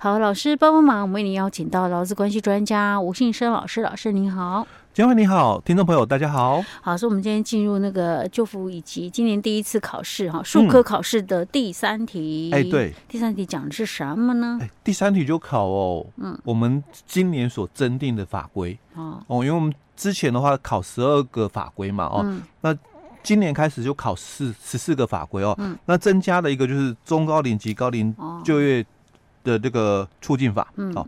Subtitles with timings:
[0.00, 4.64] 好，老师帮帮忙，我们为您邀请到劳资关系专家吴信生老师，老师您好。
[4.94, 6.64] 嘉惠你好，听众朋友大家好。
[6.80, 12.48] 好，所以我们今天进入那个就服以及今年第一次考试哈，数科考试的第三题。
[12.54, 14.60] 哎、嗯，对，第三题讲的是什么呢？
[14.62, 18.78] 哎，第三题就考哦，嗯，我们今年所增订的法规。
[18.94, 19.20] 哦。
[19.26, 22.72] 哦，因为我们之前的话考十二个法规嘛哦，嗯、那
[23.24, 28.86] 今年开始就考四十四个法规哦，嗯，那增加了一个就是中高龄及高龄就业
[29.48, 31.06] 的这个促进法，嗯，哦。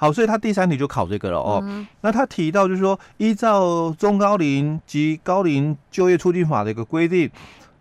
[0.00, 1.60] 好，所以他第三题就考这个了哦。
[1.64, 7.28] 嗯、那他提到就是说，依照中高龄及高龄就业促进法的一个规定，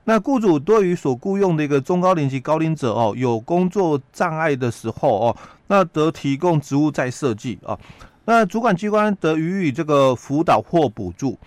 [0.06, 7.78] 那雇主对于所雇佣的一个中高龄及高龄者哦，有工作障碍的时候哦，那得提供职务再设计啊。
[8.26, 11.38] 那主管机关得予以这个辅导或补助。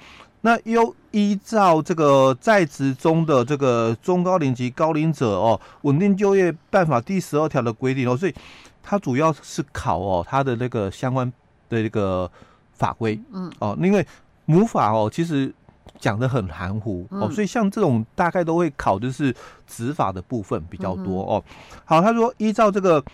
[0.43, 8.35] 那又依照这个在职中的这个中高龄及高龄者哦，稳定就业办法第十二条的规定哦，所以。
[8.83, 11.31] 它主要是考哦，它的那个相关
[11.69, 12.29] 的这个
[12.73, 14.05] 法规，嗯哦，因为
[14.47, 15.53] 母法哦，其实
[15.99, 21.45] 讲的很含糊哦，所以像这种大概都会考的是执法的部分比较多哦。
[21.85, 23.05] 好，他说依照这个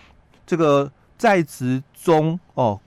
[0.47, 2.79] 这个在职中哦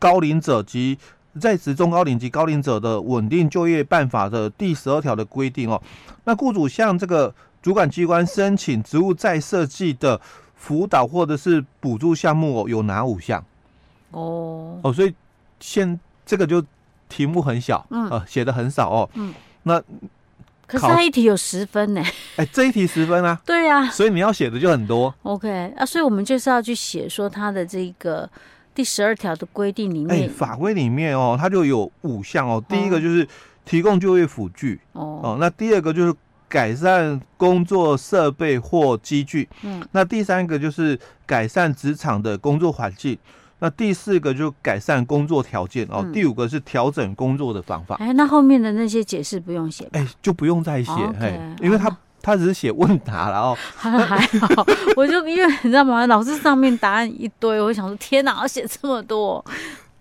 [0.00, 0.98] 高龄者及
[1.38, 5.80] 在职中高龄及高龄者的稳定就业办法的第十二条的规定哦，
[6.24, 10.20] 那雇主向这个主管机关申请职务再设计的。
[10.60, 13.38] 辅导或者是补助项目哦，有哪五项？
[14.10, 14.80] 哦。
[14.82, 15.14] 哦，所以
[15.60, 16.60] 现这个就
[17.08, 19.80] 题目很小，嗯，呃，写的很少哦，嗯，那
[20.66, 22.02] 可是他一题有十分呢，
[22.34, 25.14] 哎，这一题十分啊，对呀，所以你要写的就很多。
[25.22, 28.28] OK 啊，所以我们就是要去写说他的这个
[28.78, 33.26] 第十二条的规定里面，哎，法规里面哦，它就有五项哦，第一个就是
[33.64, 35.20] 提供就业辅具，哦。
[35.20, 36.14] 哦，那第二个就是。
[36.50, 43.18] 改善工作设备或机具，嗯，那第三个就是改善职场的工作环境，
[43.58, 47.96] 那第四个就改善工作条件哦，嗯、第五个是调整工作的方法。
[47.96, 50.90] 哎，那后面的那些解释不用写，哎，就不用再写，
[51.20, 56.06] 哎、哦，因为他、哦、他只是写问答然后， 还好，我就因为你知道吗？
[56.06, 59.44] 老师上面答案一堆，我想说天哪，要写这么多。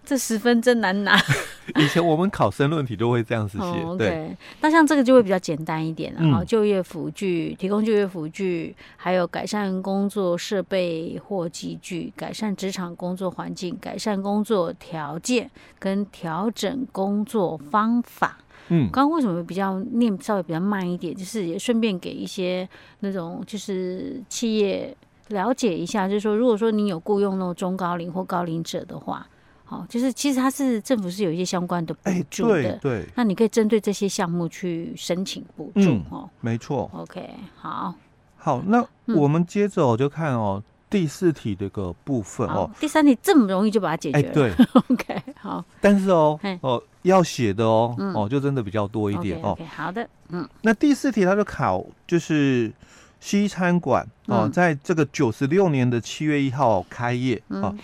[0.09, 1.19] 这十分真难拿。
[1.75, 3.66] 以前我们考申论题都会这样子写。
[3.66, 3.97] Oh, okay.
[3.97, 6.22] 对，那像这个就会比较简单一点了。
[6.22, 18.38] 然后、嗯、就业辅具，提供就业辅具，还有改善工作设备或机具，改善职场工作环境，改善工作条件，跟调整工作方法。
[18.69, 21.16] 嗯，刚刚为什么比较念稍微比较慢一点？
[21.16, 22.67] 就是也顺便给一些
[23.00, 24.95] 那种就是企业
[25.29, 29.28] 了解一下，就是说，如果说你有雇佣那种中高龄或高龄者的话。
[29.69, 36.29] 好，就是其实它是政府是有一些相关的补助的，欸、对，对，那你可以针对这些项目去申请补助哦、嗯。
[36.39, 36.89] 没错。
[36.94, 37.94] OK，好，
[38.38, 42.69] 好，那我们接着我就看哦、嗯、第四题这个部分哦。
[42.79, 44.51] 第三题这么容易就把它解决对，
[44.89, 45.63] OK，好。
[45.81, 49.67] 但是哦，哦要写的哦，嗯、哦就真的比较多一点 okay, okay, 哦。
[49.75, 50.47] 好的，嗯。
[50.61, 52.71] 那第四题它就考就是
[53.19, 57.75] 西餐馆哦，嗯、在这个九十六年的七月一号开业、嗯、哦。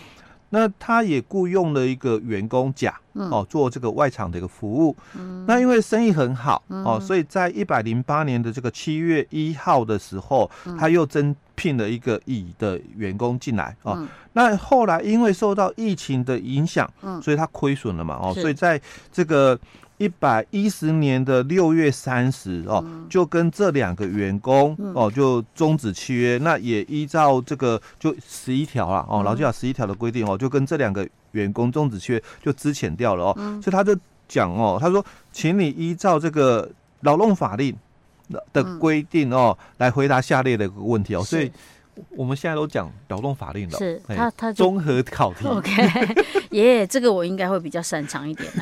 [0.53, 4.95] 那他也雇佣了一个员工甲哦，做这个外场的一个服务。
[5.15, 14.07] 嗯，那因为生意很好哦，所以在一百零八年的这个七月一号的时候，他又增聘了一个乙的员工进来哦。
[14.33, 16.87] 那后来因为受到疫情的影响，
[17.19, 18.79] 所以他亏损了嘛哦，所以在
[19.11, 19.59] 这个。
[19.97, 33.95] 一百一十年的六月三十哦，就跟这两个员工哦就终止契约，那也依照这个就十一条了哦，劳基法十一条的规定哦，就跟这两个员工终止契约就支遣掉了哦，所以他就
[34.27, 36.69] 讲哦，他说，请你依照这个
[37.01, 37.75] 劳动法令
[38.51, 41.51] 的规定哦，来回答下列的问题哦，所以。
[42.15, 45.45] 我们现在都讲劳动法令了，是他他综合考题。
[45.45, 45.71] OK，
[46.51, 48.49] 耶，yeah, 这个我应该会比较擅长一点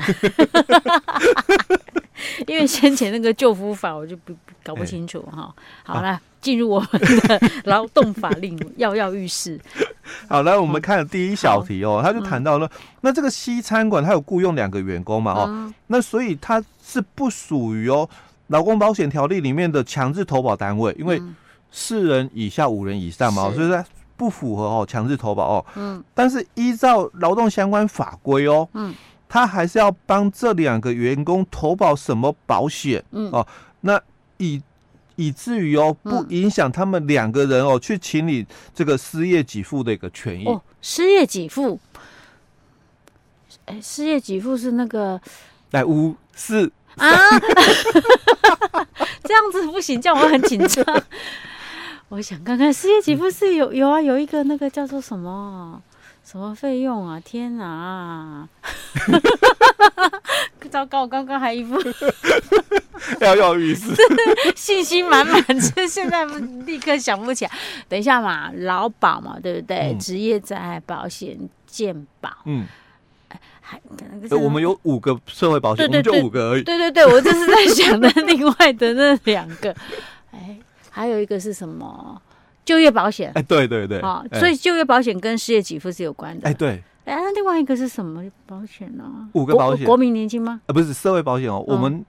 [2.47, 5.53] 因为先前那个救夫法我就不搞不清楚哈。
[5.84, 6.90] 好了，进入我们
[7.28, 9.59] 的劳动法令，跃跃欲试。
[10.30, 12.70] 好，来我们看第一小题哦，他就谈到了，
[13.02, 18.08] 那这个西餐馆他有雇佣两个员工嘛哦，那所以他是不属于哦
[18.47, 21.22] 劳工保险条例里面的强制投保单位，因为。
[21.72, 23.84] 四人以下五人以上嘛，所以说
[24.18, 25.66] 不符合哦强制投保哦。
[25.76, 26.03] 嗯。
[26.14, 28.94] 但是依照劳动相关法规哦，嗯，
[29.28, 33.03] 他还是要帮这两个员工投保什么保险？
[33.12, 33.47] 嗯哦，
[33.82, 34.00] 那
[34.38, 34.62] 以
[35.16, 38.46] 以至于哦不影响他们两个人哦去请你
[38.76, 40.46] 这个失业给付的一个权益。
[40.46, 41.79] 哦，失业给付，
[43.66, 45.20] 哎，失业给付是那个
[45.72, 47.08] 来五四啊，
[49.23, 50.84] 这样子不行，这样我很紧张。
[52.11, 55.81] 我想看看失业给付是有有啊，有一个那个叫做什么
[56.25, 57.17] 什么费用啊？
[57.23, 58.46] 天哪！
[60.69, 61.79] 糟糕，我刚刚还一副
[63.22, 63.96] 要要意思，
[64.55, 65.41] 信心满满，
[65.73, 66.25] 这现在
[66.66, 67.52] 立刻想不起来。
[67.87, 69.96] 等一下嘛，劳保嘛，对不对？
[69.97, 72.67] 职、嗯、业灾害保险、健保，嗯，
[73.61, 73.79] 还
[74.31, 76.63] 我们有五个社会保险，对对对，就五个而已。
[76.63, 79.73] 对对对，我就是在想的另外的那两个。
[80.91, 82.22] 哎，还有一个是什么？
[82.64, 83.32] 就业保险。
[83.35, 86.47] 哎，对对对，啊，所以就业保险跟失业给付是有关的。
[86.47, 86.84] 哎，对。
[87.05, 89.03] 哎，那另外一个是什么保险呢？
[89.34, 90.61] 五个保险，国民年金吗？
[90.67, 92.05] 呃，不是社会保险哦，我们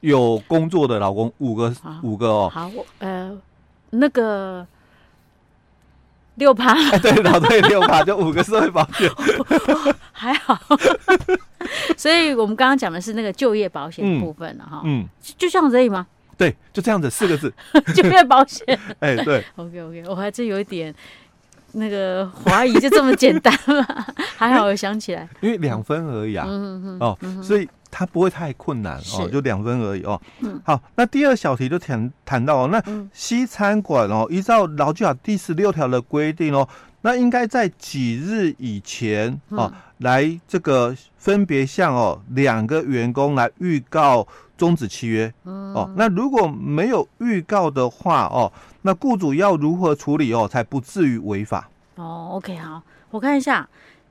[0.00, 1.72] 有工作的老公五个，
[2.02, 2.50] 五个哦。
[2.52, 2.68] 好，
[2.98, 3.32] 呃，
[3.90, 4.66] 那个
[6.34, 9.08] 六趴， 对，老对六趴，就五个社会保险，
[10.10, 10.58] 还好。
[11.96, 15.06] 所以我们刚刚讲的是那个就业保险部分了哈，嗯，
[15.38, 16.06] 就这样子而已吗？
[16.36, 17.52] 对，就这样子，四个字，
[17.94, 18.78] 就业保险。
[19.00, 20.94] 哎，对，OK OK，我还真有一点。
[21.76, 23.84] 那个怀疑就这么简单吗？
[24.38, 30.20] 还好我想起来，因为两分而已啊，嗯、哦，嗯、所以它不会太困难哦，就两分而已哦。
[30.38, 32.80] 嗯、好，那第二小题就谈谈到哦，那
[33.12, 36.68] 西餐馆哦，依照劳基法第十六条的规定哦，
[37.00, 44.24] 那应该在几日以前哦，来这个分别向哦两个员工来预告
[44.56, 45.92] 终止契约哦。
[45.96, 48.52] 那如果没有预告的话哦。
[48.86, 51.70] 那雇主要如何处理哦，才不至于违法？
[51.94, 53.66] 哦，OK，好，我看一下，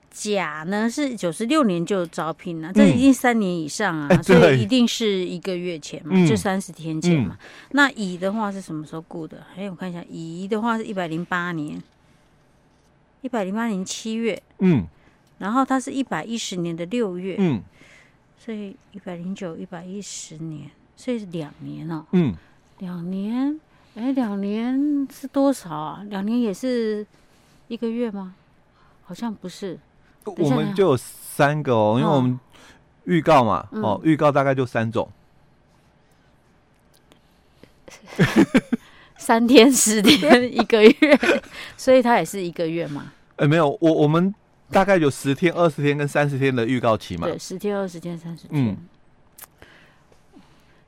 [0.10, 7.38] 甲呢是九十六年就招聘了，这已经三年以上啊，嗯、所以一定是一个月前嘛，欸、就三十天前嘛。
[7.40, 9.44] 嗯、那乙的话是什么时候雇的？
[9.56, 11.80] 哎，我看一下，乙的话是一百零八年，
[13.22, 14.88] 一百零八年七月，嗯，
[15.38, 17.62] 然后他是一百一十年的六月，嗯，
[18.44, 22.36] 所以一百零九、一百一十年，所以是两年哦，嗯，
[22.80, 23.60] 两年。
[23.96, 26.04] 哎，两年是多少啊？
[26.10, 27.06] 两年也是
[27.68, 28.34] 一个月吗？
[29.04, 29.80] 好像不是。
[30.26, 32.40] 我们就有三个哦，因为我们
[33.06, 35.08] 预告嘛，哦，预告大概就三种。
[39.16, 40.94] 三天、十天、一个月，
[41.78, 43.14] 所以它也是一个月嘛？
[43.38, 44.34] 哎，没有，我我们
[44.74, 47.28] 大概有十天、二十天跟三十天的预告期嘛？
[47.28, 48.78] 对，十天、二十天、三十天。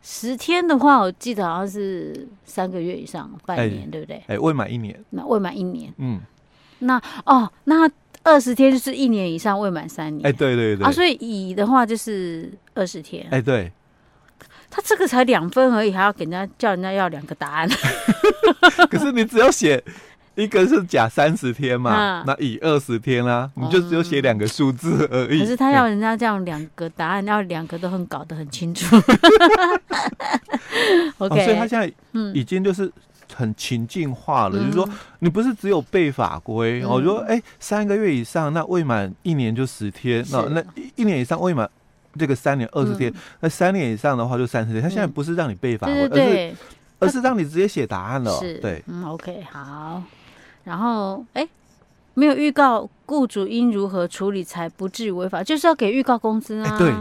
[0.02, 4.18] 十天的话，我记得好像是三个月以上，半年，欸、对不对？
[4.28, 5.04] 哎、欸，未满一年。
[5.12, 6.20] 那未满一年，嗯，
[6.80, 7.90] 那哦，那
[8.24, 10.26] 二十天就是一年以上，未满三年。
[10.28, 10.86] 哎、欸，对对对。
[10.86, 13.24] 啊，所以乙的话就是二十天。
[13.26, 13.72] 哎、欸，对。
[14.70, 17.70] 他这个才两分而已，还要给人家叫人家要两个答案。
[18.92, 19.84] 可是你只要写。
[20.36, 25.40] 一个是甲三十天嘛，啊、那乙二十天啦，你就只有写两个数字而已。
[25.40, 28.96] 可是他要人家这样两个答案，要两个都很搞得很清楚。
[31.18, 31.92] OK， 哦、所以他现在
[32.34, 32.92] 已经就是
[33.34, 34.90] 很情境化了，嗯、就是说
[35.20, 40.64] 你不是只有背法规，我、嗯、说哎三个月以上，那未满一年就十天，那那
[40.96, 41.70] 一年以上未满
[42.20, 44.81] 这个三年二十天，嗯、那三年以上的话就三十天。
[44.81, 46.56] 他现在不是让你背法规，而是
[47.00, 48.31] 而是让你直接写答案了。
[48.40, 50.04] 是，对，嗯，OK，好。
[50.66, 51.48] 然后，哎，
[52.16, 55.44] 没有预告，雇主应如何处理才不至于违法？
[55.44, 56.78] 就是要给预告工资啊。
[56.80, 56.92] 对，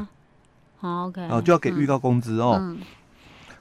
[0.78, 2.58] 好，OK，哦，就要给预告工资哦。
[2.60, 2.76] 嗯、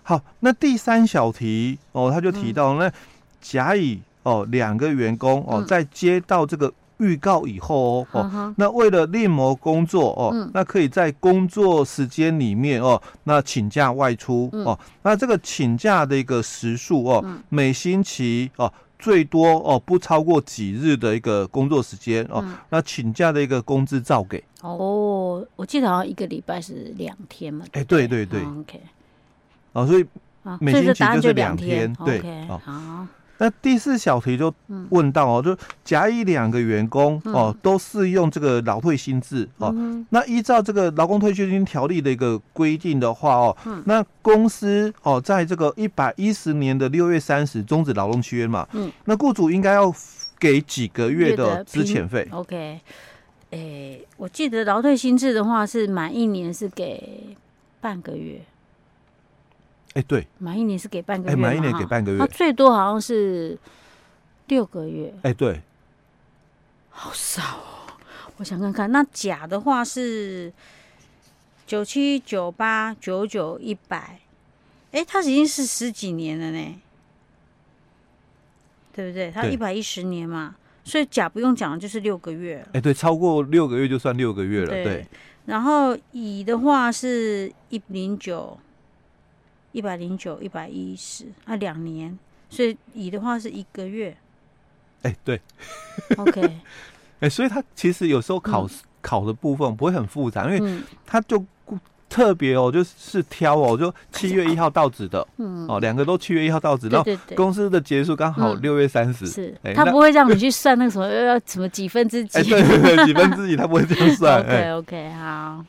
[0.04, 2.92] 好，那第三小题哦，他就提到、嗯、那
[3.40, 18.69] 甲乙哦两个员工哦，在接到这个预告以后哦，那为了另谋工作哦，嗯、那可以在工作时间里面哦，那请假外出、嗯、哦，那这个请假的一个时数哦，嗯、每星期哦。
[19.04, 25.45] 最多哦，不超过几日的一个工作时间哦，嗯、那请假的一个工资照给哦。
[25.57, 27.66] 我记得好像一个礼拜是两天嘛。
[27.74, 28.40] 哎，对对对。
[28.45, 28.80] OK。
[29.74, 30.06] 哦，所以
[30.62, 31.94] 每星期就是两天。
[32.06, 32.22] 对。
[32.48, 33.06] 好。
[33.44, 34.54] 那第四小题就
[34.90, 39.76] 问到哦，就甲乙两个员工哦，都适用这个劳退薪制哦。
[40.12, 49.94] 那依照这个劳工退休金条例的一个规定的话哦，那公司哦，在这个一百一十年的六月三十终止劳动契约嘛，嗯，那雇主应该要
[50.40, 52.80] 给几个月的资遣费？OK，
[53.50, 57.35] 诶，我记得劳退薪制的话是满一年是给
[57.81, 58.40] 半个月。
[59.94, 63.56] 哎，欸、对，满一年是给半个月，满一年给半个月，他最多好像是
[64.47, 65.14] 六个月。
[65.21, 65.62] 哎，对，
[66.90, 67.94] 好少哦。
[68.38, 70.52] 我想看看，那甲的话是
[71.68, 74.19] 九七、九八、九九、一百，
[74.92, 76.81] 哎，他已经是十几年了呢，
[78.94, 79.30] 对不对？
[79.30, 82.68] 他一百一十年嘛，所以甲不用讲，就是六个月。
[82.73, 84.69] 哎，对，超过六个月就算六个月了。
[84.69, 85.07] 对，对
[85.45, 88.57] 然后乙的话是一零九。
[89.73, 92.18] 一百零九、一百一十啊，两年，
[92.49, 94.15] 所以乙的话是一个月。
[95.01, 95.42] 哎、欸，对。
[96.15, 96.42] OK。
[97.19, 98.69] 哎、欸，所以他其实有时候考、嗯、
[99.01, 101.45] 考的部分不会很复杂，因为他就。
[102.09, 114.39] 特别哦，就是挑哦，就七月一号到职的，嗯，哦，两个都七月一号到职，然后公司的结束刚好六月三十，是，他不会让你去算那个什么要什么几分之几，对对对，几分之几，他不会这样算。
[114.45, 115.65] OK OK，好。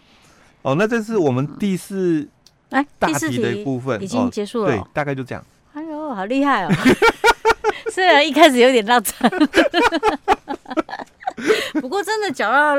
[0.60, 2.28] 哦，那这是我们第四
[2.74, 5.44] 哎大题的部分已经结束了，对，大概就这样。
[5.72, 6.70] 哎呦，好厉害哦！
[7.92, 9.28] 虽然一开始有点落差，
[11.80, 12.76] 不过真的讲到。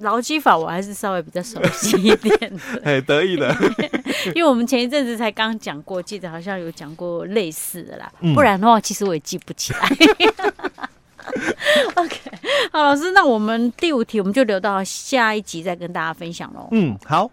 [0.00, 3.52] 劳基法我还是稍微比较熟悉一点的， 哎，得意的，
[4.32, 9.80] 因为我们前一阵子才刚讲过，记得好像有讲过类似的啦，嗯、不然的话，其实我也记不起来。
[11.96, 12.16] OK，
[12.70, 16.68] 好，老师，那我们第五题我们就留到下一集再跟大家分享喽。
[16.70, 17.28] 嗯，好。